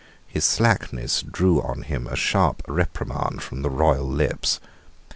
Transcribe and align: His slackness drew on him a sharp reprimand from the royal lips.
His 0.27 0.43
slackness 0.45 1.21
drew 1.21 1.61
on 1.61 1.83
him 1.83 2.07
a 2.07 2.15
sharp 2.15 2.63
reprimand 2.67 3.43
from 3.43 3.61
the 3.61 3.69
royal 3.69 4.07
lips. 4.07 4.59